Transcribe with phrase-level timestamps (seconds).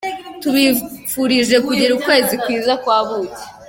[0.41, 3.43] Tubifurije kugira ukwezi kwiza kwa buki.